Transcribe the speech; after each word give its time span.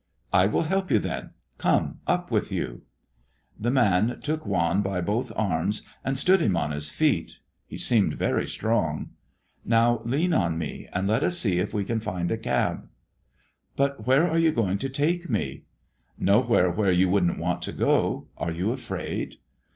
"I 0.33 0.47
will 0.47 0.63
help 0.63 0.89
you, 0.89 0.97
then. 0.97 1.29
Come; 1.59 1.99
up 2.07 2.31
with 2.31 2.51
you." 2.51 2.81
The 3.59 3.69
man 3.69 4.19
took 4.23 4.47
Juan 4.47 4.81
by 4.81 4.99
both 4.99 5.31
arms 5.35 5.83
and 6.03 6.17
stood 6.17 6.41
him 6.41 6.57
on 6.57 6.71
his 6.71 6.89
feet. 6.89 7.37
He 7.67 7.77
seemed 7.77 8.15
very 8.15 8.47
strong. 8.47 9.11
"Now 9.63 10.01
lean 10.03 10.33
on 10.33 10.57
me, 10.57 10.89
and 10.91 11.07
let 11.07 11.21
us 11.23 11.37
see 11.37 11.59
if 11.59 11.71
we 11.71 11.85
can 11.85 11.99
find 11.99 12.31
a 12.31 12.37
cab." 12.39 12.89
"But 13.75 14.07
where 14.07 14.27
are 14.27 14.39
you 14.39 14.51
going 14.51 14.79
to 14.79 14.89
take 14.89 15.29
me?" 15.29 15.65
"Nowhere 16.17 16.71
where 16.71 16.91
you 16.91 17.07
wouldn't 17.07 17.37
want 17.37 17.61
to 17.61 17.71
go. 17.71 18.27
Are 18.39 18.49
you 18.51 18.71
afraid?" 18.71 19.35